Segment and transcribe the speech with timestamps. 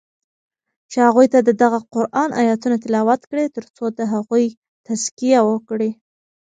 [0.89, 4.45] چی هغوی ته ددغه قرآن آیتونه تلاوت کړی تر څو د هغوی
[4.87, 5.89] تزکیه وکړی